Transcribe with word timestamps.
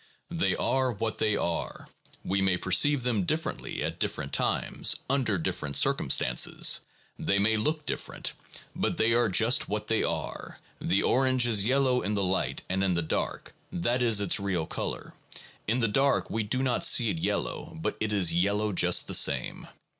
They 0.31 0.55
are 0.55 0.91
what 0.91 1.19
they 1.19 1.35
are: 1.35 1.87
we 2.25 2.41
may 2.41 2.57
perceive 2.57 3.03
them 3.03 3.23
differently 3.23 3.83
at 3.83 3.99
different 3.99 4.33
times, 4.33 4.95
under 5.07 5.37
different 5.37 5.77
circumstances; 5.77 6.79
they 7.19 7.37
may 7.37 7.55
look 7.55 7.85
different; 7.85 8.33
but 8.75 8.97
they 8.97 9.11
are 9.13 9.29
just 9.29 9.69
what 9.69 9.89
they 9.89 10.01
are; 10.01 10.57
the 10.79 11.03
orange 11.03 11.45
is 11.45 11.67
yellow 11.67 12.01
in 12.01 12.15
the 12.15 12.23
light 12.23 12.63
and 12.67 12.83
in 12.83 12.95
the 12.95 13.03
dark, 13.03 13.53
that 13.71 14.01
is 14.01 14.19
its 14.19 14.39
real 14.39 14.65
color; 14.65 15.13
in 15.67 15.77
the 15.77 15.87
dark 15.87 16.31
we 16.31 16.41
do 16.41 16.63
not 16.63 16.83
see 16.83 17.11
it 17.11 17.19
yellow, 17.19 17.77
but 17.79 17.95
it 17.99 18.11
is 18.11 18.33
yellow 18.33 18.73
just 18.73 19.05
the 19.05 19.13
same. 19.13 19.67